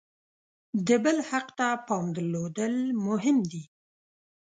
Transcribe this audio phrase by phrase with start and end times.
[0.87, 2.75] د بل حق ته پام درلودل
[3.07, 3.63] مهم دي.